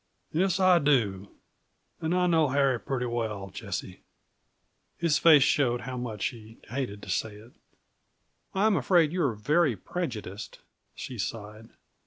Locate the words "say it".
7.11-7.51